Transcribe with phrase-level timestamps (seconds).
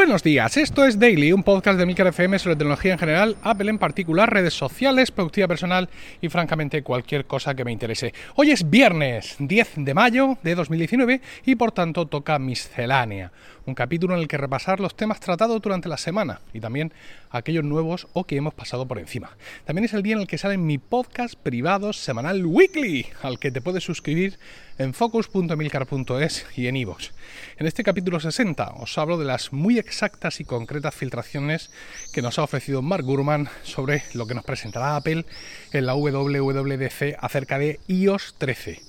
[0.00, 3.68] Buenos días, esto es Daily, un podcast de Milcar FM sobre tecnología en general, Apple
[3.68, 5.90] en particular, redes sociales, productividad personal
[6.22, 8.14] y francamente cualquier cosa que me interese.
[8.34, 13.30] Hoy es viernes 10 de mayo de 2019 y por tanto toca miscelánea,
[13.66, 16.92] un capítulo en el que repasar los temas tratados durante la semana y también
[17.30, 19.36] aquellos nuevos o que hemos pasado por encima.
[19.64, 23.50] También es el día en el que sale mi podcast privado semanal weekly, al que
[23.50, 24.38] te puedes suscribir
[24.78, 27.10] en focus.milcar.es y en iVoox.
[27.58, 31.70] En este capítulo 60 os hablo de las muy exactas y concretas filtraciones
[32.12, 35.26] que nos ha ofrecido Mark Gurman sobre lo que nos presentará Apple
[35.72, 38.80] en la WWDC acerca de iOS 13.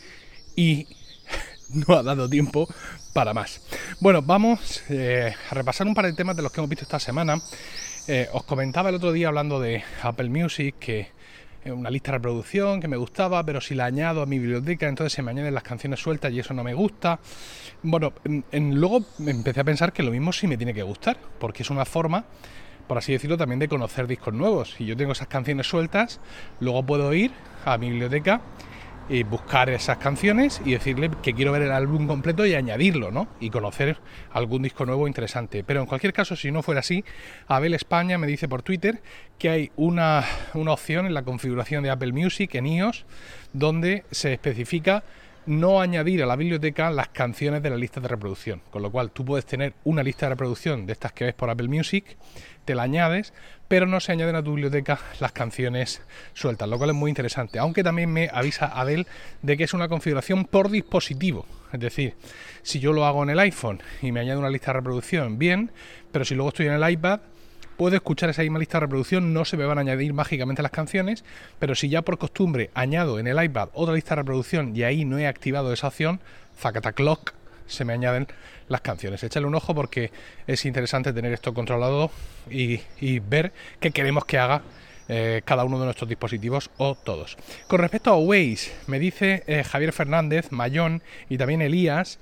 [0.56, 0.88] Y
[1.88, 2.68] no ha dado tiempo
[3.14, 3.62] para más.
[4.00, 7.00] Bueno, vamos eh, a repasar un par de temas de los que hemos visto esta
[7.00, 7.42] semana.
[8.08, 11.10] Eh, os comentaba el otro día hablando de Apple Music que
[11.66, 15.14] una lista de reproducción que me gustaba, pero si la añado a mi biblioteca, entonces
[15.14, 17.20] se me añaden las canciones sueltas y eso no me gusta.
[17.84, 18.14] Bueno,
[18.52, 21.70] en, luego empecé a pensar que lo mismo sí me tiene que gustar, porque es
[21.70, 22.26] una forma,
[22.88, 24.74] por así decirlo, también de conocer discos nuevos.
[24.78, 26.20] Si yo tengo esas canciones sueltas,
[26.60, 27.32] luego puedo ir
[27.64, 28.42] a mi biblioteca
[29.12, 33.28] y buscar esas canciones y decirle que quiero ver el álbum completo y añadirlo, ¿no?
[33.42, 33.98] Y conocer
[34.32, 35.66] algún disco nuevo interesante.
[35.66, 37.04] Pero en cualquier caso, si no fuera así,
[37.48, 39.02] Abel España me dice por Twitter
[39.38, 40.24] que hay una,
[40.54, 43.06] una opción en la configuración de Apple Music en iOS
[43.52, 45.04] donde se especifica
[45.46, 48.62] no añadir a la biblioteca las canciones de la lista de reproducción.
[48.70, 51.50] Con lo cual tú puedes tener una lista de reproducción de estas que ves por
[51.50, 52.18] Apple Music,
[52.66, 53.34] te la añades,
[53.68, 56.02] pero no se añaden a tu biblioteca las canciones
[56.34, 57.58] sueltas, lo cual es muy interesante.
[57.58, 59.08] Aunque también me avisa Adel
[59.42, 61.46] de que es una configuración por dispositivo.
[61.72, 62.16] Es decir,
[62.62, 65.72] si yo lo hago en el iPhone y me añado una lista de reproducción, bien,
[66.12, 67.22] pero si luego estoy en el iPad,
[67.82, 70.70] puedo escuchar esa misma lista de reproducción, no se me van a añadir mágicamente las
[70.70, 71.24] canciones,
[71.58, 75.04] pero si ya por costumbre añado en el iPad otra lista de reproducción y ahí
[75.04, 76.20] no he activado esa opción,
[76.94, 77.34] Clock,
[77.66, 78.28] se me añaden
[78.68, 79.24] las canciones.
[79.24, 80.12] Échale un ojo porque
[80.46, 82.12] es interesante tener esto controlado
[82.52, 82.82] y,
[83.22, 84.62] ver qué queremos que haga
[85.08, 87.36] eh, cada uno de nuestros dispositivos o todos.
[87.68, 92.20] Con respecto a Waze, me dice eh, Javier Fernández, Mayón y también Elías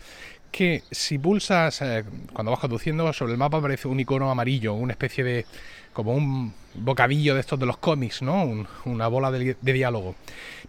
[0.50, 4.94] que si pulsas, eh, cuando vas conduciendo, sobre el mapa aparece un icono amarillo, una
[4.94, 5.46] especie de,
[5.94, 8.66] como un bocadillo de estos de los cómics, ¿no?
[8.86, 10.16] una bola de, diálogo.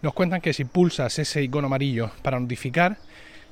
[0.01, 2.97] Nos cuentan que si pulsas ese icono amarillo para notificar,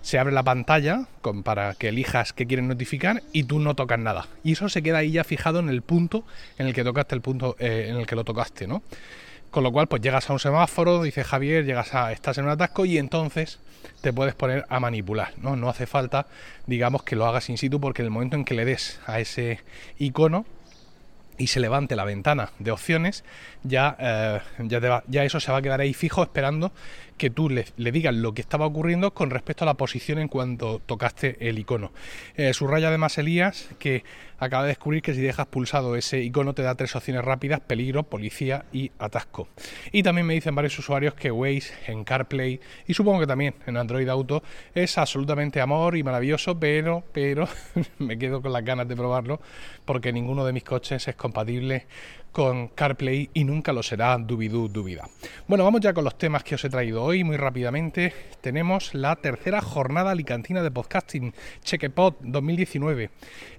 [0.02, 1.08] se abre la pantalla
[1.44, 4.28] para que elijas qué quieren notificar y tú no tocas nada.
[4.44, 6.24] Y eso se queda ahí ya fijado en el punto
[6.58, 8.82] en el que tocaste el punto eh, en el que lo tocaste, ¿no?
[9.52, 12.52] Con lo cual, pues llegas a un semáforo, dice Javier, llegas a, estás en un
[12.52, 13.60] atasco y entonces
[14.02, 15.56] te puedes poner a manipular, ¿no?
[15.56, 16.28] No hace falta,
[16.68, 19.20] digamos, que lo hagas in situ porque en el momento en que le des a
[19.20, 19.62] ese
[19.98, 20.46] icono
[21.40, 23.24] y se levante la ventana de opciones,
[23.64, 26.72] ya, eh, ya, ya, eso se va a quedar ahí fijo esperando
[27.20, 30.82] que tú le, digas lo que estaba ocurriendo con respecto a la posición en cuanto
[30.84, 31.92] tocaste el icono.
[32.36, 34.04] Eh, subraya además Elías que
[34.40, 38.04] acaba de descubrir que si dejas pulsado ese icono te da tres opciones rápidas, peligro,
[38.04, 39.50] policía y atasco.
[39.92, 43.76] Y también me dicen varios usuarios que Waze en CarPlay y supongo que también en
[43.76, 44.42] Android Auto
[44.74, 47.50] es absolutamente amor y maravilloso, pero, pero
[48.00, 49.42] me quedo con las ganas de probarlo
[49.84, 51.86] porque ninguno de mis coches es compatible
[52.40, 55.10] con CarPlay y nunca lo será dubidú dubida.
[55.50, 58.14] Bueno, vamos ya con los temas que os he traído hoy muy rápidamente.
[58.40, 61.34] Tenemos la tercera jornada alicantina de podcasting,
[61.66, 63.10] Chequepod 2019.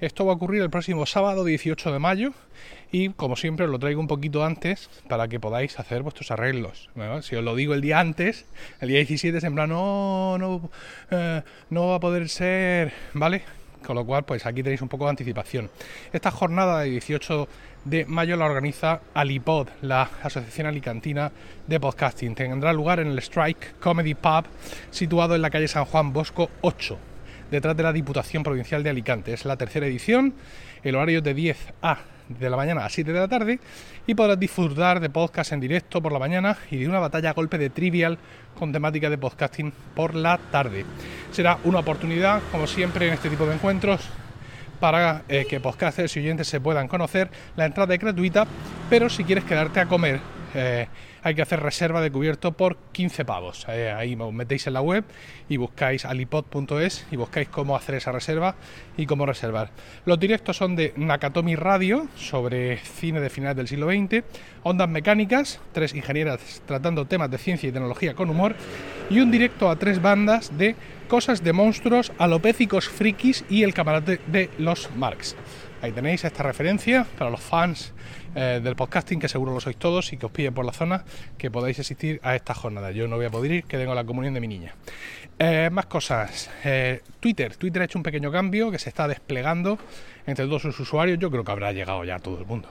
[0.01, 2.33] Esto va a ocurrir el próximo sábado 18 de mayo
[2.91, 6.89] y como siempre os lo traigo un poquito antes para que podáis hacer vuestros arreglos.
[7.21, 8.47] Si os lo digo el día antes,
[8.81, 10.71] el día 17 es en no,
[11.11, 13.43] eh, no va a poder ser, ¿vale?
[13.85, 15.71] Con lo cual, pues aquí tenéis un poco de anticipación.
[16.13, 17.49] Esta jornada de 18
[17.85, 21.33] de mayo la organiza Alipod, la Asociación Alicantina
[21.67, 22.35] de Podcasting.
[22.35, 24.45] Tendrá lugar en el Strike Comedy Pub,
[24.91, 26.99] situado en la calle San Juan Bosco 8,
[27.51, 29.33] detrás de la Diputación Provincial de Alicante.
[29.33, 30.35] Es la tercera edición,
[30.83, 31.99] el horario es de 10 a
[32.39, 33.59] de la mañana a 7 de la tarde
[34.07, 37.33] y podrás disfrutar de podcast en directo por la mañana y de una batalla a
[37.33, 38.19] golpe de trivial
[38.57, 40.85] con temática de podcasting por la tarde.
[41.33, 44.09] Será una oportunidad, como siempre en este tipo de encuentros,
[44.81, 47.31] para eh, que podcasters y oyentes se puedan conocer.
[47.57, 48.47] La entrada es gratuita,
[48.89, 50.21] pero si quieres quedarte a comer,
[50.55, 50.89] eh,
[51.23, 53.67] hay que hacer reserva de cubierto por 15 pavos.
[53.69, 55.05] Eh, ahí os metéis en la web
[55.49, 58.55] y buscáis alipod.es y buscáis cómo hacer esa reserva
[58.97, 59.71] y cómo reservar.
[60.07, 64.25] Los directos son de Nakatomi Radio sobre cine de finales del siglo XX,
[64.63, 68.55] Ondas Mecánicas, tres ingenieras tratando temas de ciencia y tecnología con humor
[69.11, 70.75] y un directo a tres bandas de
[71.11, 75.35] Cosas de monstruos, alopécicos frikis y el camarote de los Marx.
[75.83, 77.93] Ahí tenéis esta referencia para los fans
[78.37, 81.05] eh, del podcasting, que seguro lo sois todos y que os pille por la zona,
[81.37, 82.93] que podáis asistir a esta jornada.
[82.93, 84.77] Yo no voy a poder ir, que tengo la comunión de mi niña.
[85.37, 86.49] Eh, más cosas.
[86.63, 87.57] Eh, Twitter.
[87.57, 89.81] Twitter ha hecho un pequeño cambio que se está desplegando
[90.29, 91.19] entre todos sus usuarios.
[91.19, 92.69] Yo creo que habrá llegado ya a todo el mundo.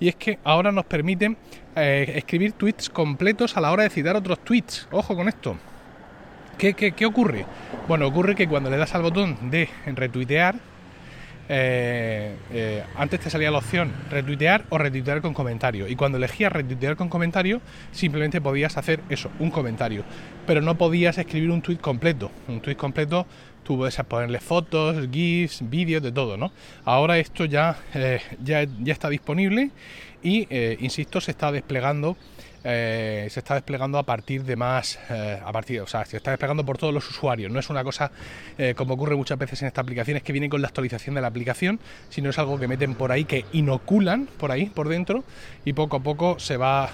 [0.00, 1.36] Y es que ahora nos permiten
[1.76, 4.88] escribir tweets completos a la hora de citar otros tweets.
[4.90, 5.56] Ojo con esto.
[6.58, 7.44] ¿Qué, qué, qué ocurre?
[7.86, 10.56] Bueno, ocurre que cuando le das al botón de retuitear,
[11.48, 15.86] eh, eh, antes te salía la opción retuitear o retuitear con comentario.
[15.86, 17.60] Y cuando elegías retuitear con comentario,
[17.92, 20.04] simplemente podías hacer eso, un comentario.
[20.46, 22.30] Pero no podías escribir un tweet completo.
[22.48, 23.26] Un tweet completo
[23.62, 26.52] tú puedes ponerle fotos, GIFs, vídeos, de todo, ¿no?
[26.84, 29.70] Ahora esto ya, eh, ya, ya, está disponible
[30.22, 30.46] y,
[30.80, 32.16] insisto, se está desplegando
[32.68, 36.32] eh, se está desplegando a partir de más, eh, a partir, o sea, se está
[36.32, 37.52] desplegando por todos los usuarios.
[37.52, 38.10] No es una cosa
[38.58, 41.20] eh, como ocurre muchas veces en esta aplicación, es que viene con la actualización de
[41.20, 41.78] la aplicación,
[42.08, 45.22] sino es algo que meten por ahí, que inoculan por ahí, por dentro,
[45.64, 46.90] y poco a poco se va,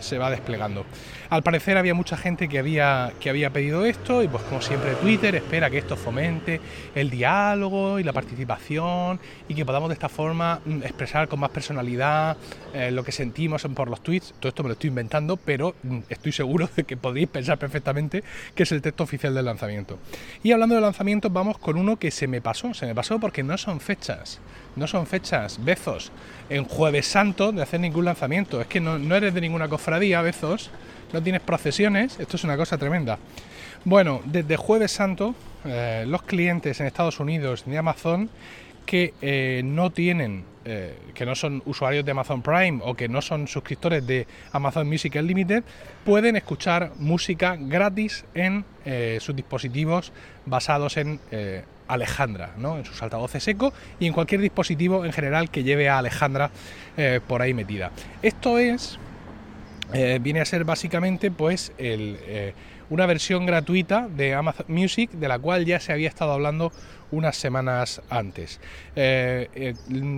[0.00, 0.84] se va desplegando.
[1.30, 4.94] Al parecer había mucha gente que había, que había pedido esto, y pues como siempre
[4.94, 6.60] Twitter espera que esto fomente
[6.94, 11.50] el diálogo y la participación, y que podamos de esta forma mm, expresar con más
[11.50, 12.36] personalidad
[12.90, 14.34] lo que sentimos por los tweets.
[14.38, 18.24] Todo esto me lo estoy inventando, pero mm, estoy seguro de que podéis pensar perfectamente
[18.54, 19.98] que es el texto oficial del lanzamiento.
[20.42, 23.42] Y hablando de lanzamientos, vamos con uno que se me pasó, se me pasó porque
[23.42, 24.40] no son fechas,
[24.74, 26.10] no son fechas, Bezos,
[26.48, 30.70] en Jueves Santo de hacer ningún lanzamiento, es que no, eres de ninguna cofradía, Bezos,
[31.12, 33.18] no tienes procesiones, esto es una cosa tremenda.
[33.84, 35.34] Bueno, desde Jueves Santo,
[35.64, 38.30] eh, los clientes en Estados Unidos de Amazon
[38.86, 43.22] que eh, no tienen, eh, que no son usuarios de Amazon Prime o que no
[43.22, 45.62] son suscriptores de Amazon Music Unlimited,
[46.04, 50.12] pueden escuchar música gratis en eh, sus dispositivos
[50.44, 51.20] basados en
[51.88, 52.78] Alejandra, ¿no?
[52.78, 56.50] en sus altavoces eco y en cualquier dispositivo en general que lleve a Alejandra
[57.26, 57.90] por ahí metida.
[58.22, 58.98] Esto es,
[60.20, 62.54] viene a ser básicamente pues el
[62.90, 66.72] una versión gratuita de Amazon Music de la cual ya se había estado hablando
[67.10, 68.60] unas semanas antes.
[68.94, 69.74] Eh, eh,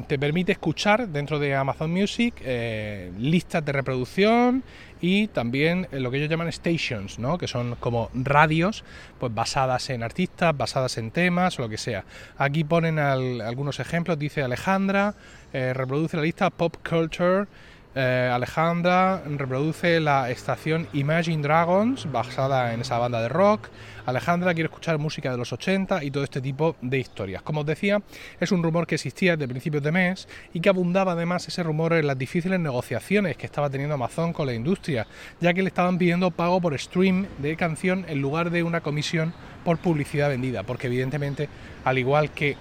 [0.06, 4.62] te permite escuchar dentro de Amazon Music eh, listas de reproducción
[5.00, 7.38] y también lo que ellos llaman stations, ¿no?
[7.38, 8.84] que son como radios
[9.18, 12.04] pues basadas en artistas, basadas en temas o lo que sea.
[12.36, 15.14] Aquí ponen algunos ejemplos, dice Alejandra,
[15.52, 17.46] reproduce la lista Pop Culture.
[17.94, 23.68] Eh, Alejandra reproduce la estación Imagine Dragons, basada en esa banda de rock.
[24.04, 27.42] Alejandra quiere escuchar música de los 80 y todo este tipo de historias.
[27.42, 28.02] Como os decía,
[28.40, 31.94] es un rumor que existía desde principios de mes y que abundaba además ese rumor
[31.94, 35.06] en las difíciles negociaciones que estaba teniendo Amazon con la industria,
[35.40, 39.34] ya que le estaban pidiendo pago por stream de canción en lugar de una comisión
[39.64, 41.48] por publicidad vendida, porque evidentemente,
[41.84, 42.56] al igual que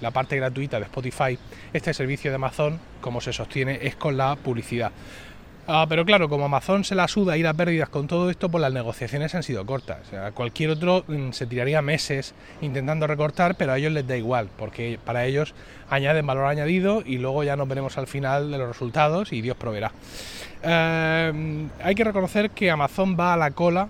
[0.00, 1.38] la parte gratuita de Spotify,
[1.72, 4.92] este servicio de Amazon, como se sostiene, es con la publicidad.
[5.68, 8.60] Ah, pero claro, como Amazon se la suda ir a pérdidas con todo esto, pues
[8.60, 10.00] las negociaciones han sido cortas.
[10.34, 14.98] cualquier otro mm, se tiraría meses intentando recortar, pero a ellos les da igual, porque
[15.04, 15.54] para ellos
[15.88, 19.56] añaden valor añadido y luego ya nos veremos al final de los resultados y Dios
[19.56, 19.92] proveerá.
[20.64, 23.88] Eh, hay que reconocer que Amazon va a la cola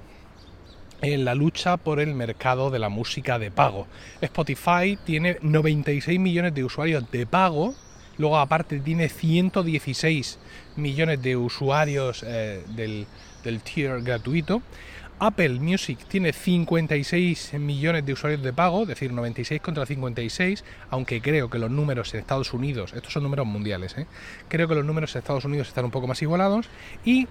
[1.03, 3.87] en la lucha por el mercado de la música de pago.
[4.21, 7.75] Spotify tiene 96 millones de usuarios de pago,
[8.19, 10.39] luego aparte tiene 116
[10.77, 13.07] millones de usuarios eh, del,
[13.43, 14.63] del tier gratuito.
[15.19, 21.21] Apple Music tiene 56 millones de usuarios de pago, es decir, 96 contra 56, aunque
[21.21, 24.07] creo que los números en Estados Unidos, estos son números mundiales, ¿eh?
[24.49, 26.67] creo que los números en Estados Unidos están un poco más igualados.
[27.05, 27.29] Y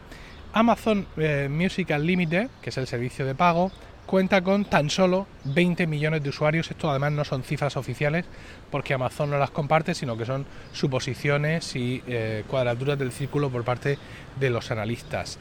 [0.53, 3.71] Amazon eh, Music Unlimited, que es el servicio de pago,
[4.05, 6.69] cuenta con tan solo 20 millones de usuarios.
[6.69, 8.25] Esto además no son cifras oficiales
[8.69, 13.63] porque Amazon no las comparte, sino que son suposiciones y eh, cuadraturas del círculo por
[13.63, 13.97] parte
[14.39, 15.39] de los analistas.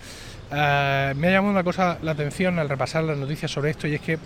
[0.53, 3.95] Eh, me ha llamado una cosa la atención al repasar las noticias sobre esto y
[3.95, 4.19] es que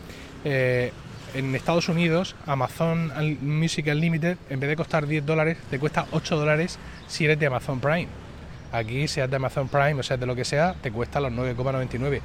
[1.35, 3.11] en Estados Unidos Amazon
[3.41, 7.47] Music Unlimited en vez de costar 10 dólares te cuesta 8 dólares si eres de
[7.47, 8.24] Amazon Prime.
[8.75, 12.21] Aquí, sea de Amazon Prime o sea de lo que sea, te cuesta los 9,99.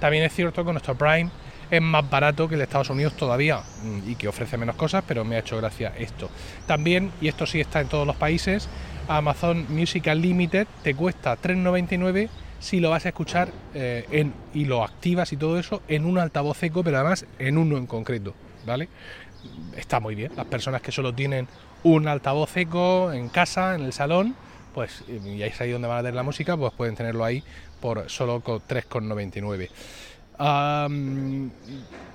[0.00, 1.30] También es cierto que nuestro Prime
[1.70, 5.04] es más barato que el de Estados Unidos todavía mm, y que ofrece menos cosas,
[5.06, 6.28] pero me ha hecho gracia esto.
[6.66, 8.68] También, y esto sí está en todos los países,
[9.06, 12.28] Amazon Music Unlimited te cuesta 3,99
[12.58, 16.18] si lo vas a escuchar eh, en, y lo activas y todo eso en un
[16.18, 18.34] altavoz eco, pero además en uno en concreto,
[18.66, 18.88] ¿vale?
[19.76, 20.32] Está muy bien.
[20.36, 21.46] Las personas que solo tienen
[21.84, 24.34] un altavoz eco en casa, en el salón,
[24.74, 27.42] pues y ahí es donde van a tener la música, pues pueden tenerlo ahí
[27.80, 29.68] por solo 3,99.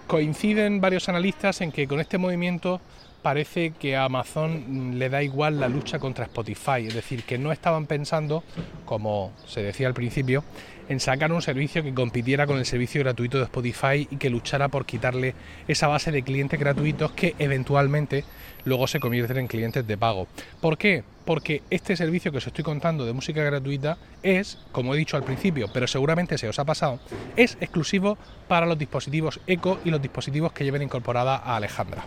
[0.08, 2.82] coinciden varios analistas en que con este movimiento
[3.28, 7.52] parece que a Amazon le da igual la lucha contra Spotify, es decir, que no
[7.52, 8.42] estaban pensando,
[8.86, 10.46] como se decía al principio,
[10.88, 14.70] en sacar un servicio que compitiera con el servicio gratuito de Spotify y que luchara
[14.70, 15.36] por quitarle
[15.68, 18.24] esa base de clientes gratuitos que eventualmente
[18.64, 20.30] luego se convierten en clientes de pago.
[20.62, 21.04] ¿Por qué?
[21.26, 25.24] Porque este servicio que os estoy contando de música gratuita es, como he dicho al
[25.24, 27.02] principio, pero seguramente se os ha pasado,
[27.36, 28.18] es exclusivo
[28.48, 32.06] para los dispositivos Eco y los dispositivos que lleven incorporada a Alejandra.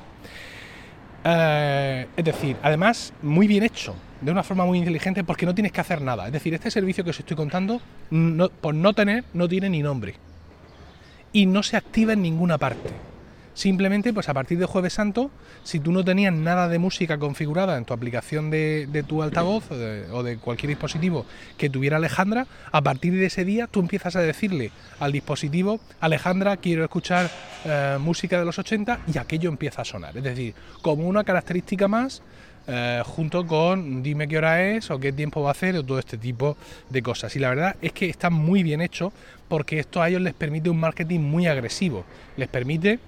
[1.24, 5.72] Eh, es decir, además, muy bien hecho, de una forma muy inteligente, porque no tienes
[5.72, 6.26] que hacer nada.
[6.26, 7.80] Es decir, este servicio que os estoy contando,
[8.60, 10.14] por no tener, no tiene ni nombre.
[11.32, 12.90] Y no se activa en ninguna parte.
[13.60, 15.30] Simplemente, pues a partir de Jueves Santo,
[15.64, 20.22] si tú no tenías nada de música configurada en tu aplicación de, tu altavoz o
[20.22, 21.26] de, cualquier dispositivo
[21.58, 26.56] que tuviera Alejandra, a partir de ese día tú empiezas a decirle al dispositivo, Alejandra,
[26.56, 27.30] quiero escuchar
[27.66, 30.16] eh, música de los 80 y aquello empieza a sonar.
[30.16, 32.22] Es decir, como una característica más
[32.66, 35.98] eh, junto con dime qué hora es o qué tiempo va a hacer o todo
[35.98, 36.56] este tipo
[36.88, 37.36] de cosas.
[37.36, 39.12] Y la verdad es que está muy bien hecho
[39.48, 42.06] porque esto a ellos les permite un marketing muy agresivo.
[42.38, 43.00] Les permite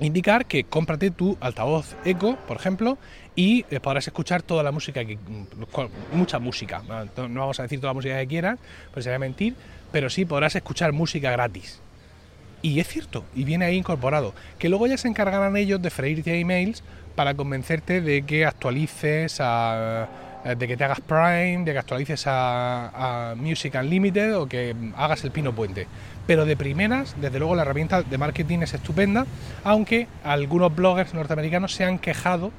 [0.00, 2.98] indicar que cómprate tu altavoz Eco, por ejemplo,
[3.36, 6.82] y eh, podrás escuchar toda la música, que, mm, mucha música.
[6.82, 8.58] No vamos a decir toda la música que quieras,
[8.92, 9.54] pues sería mentir,
[9.92, 11.80] pero sí podrás escuchar música gratis.
[12.62, 14.34] Y es cierto, y viene ahí incorporado.
[14.58, 16.82] Que luego ya se encargarán ellos de freírte emails
[17.14, 20.08] para convencerte de que actualices a
[20.44, 25.30] de que te hagas Prime, de que actualices a, Music Unlimited o que hagas el
[25.30, 25.86] Pino Puente.
[26.26, 29.26] Pero de primeras, desde luego la herramienta de marketing es estupenda,
[29.64, 32.52] aunque algunos bloggers norteamericanos se han quejado,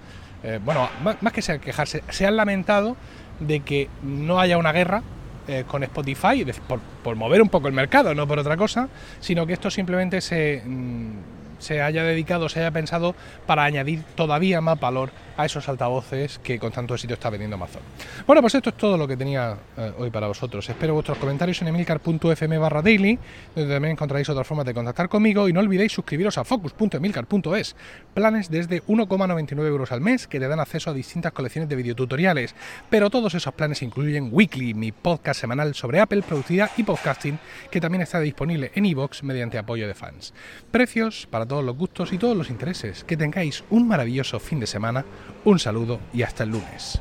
[0.43, 2.97] eh, bueno, más, que se quejarse, se han lamentado
[3.39, 5.01] de que no haya una guerra
[5.47, 9.45] eh, con Spotify, por, por, mover un poco el mercado, no por otra cosa, sino
[9.47, 10.61] que esto simplemente se...
[10.65, 13.15] Mm, se haya dedicado, se haya pensado
[13.46, 17.82] para añadir todavía más valor a esos altavoces que con tanto éxito está vendiendo Amazon.
[18.27, 20.70] Bueno, pues esto es todo lo que tenía eh, hoy para vosotros.
[20.70, 23.18] Espero vuestros comentarios en emilcar.fm barra daily,
[23.56, 27.75] donde también encontraréis otras formas de contactar conmigo y no olvidéis suscribiros a focus.emilcar.es,
[28.13, 32.56] planes desde 1,99 euros al mes que te dan acceso a distintas colecciones de videotutoriales,
[32.89, 37.39] pero todos esos planes incluyen Weekly, mi podcast semanal sobre Apple, productividad y podcasting,
[37.70, 40.34] que también está disponible en iVoox mediante apoyo de fans.
[40.72, 43.03] Precios para todos los gustos y todos los intereses.
[43.03, 45.03] Que tengáis un maravilloso fin de semana,
[45.43, 46.98] un saludo y hasta el lunes.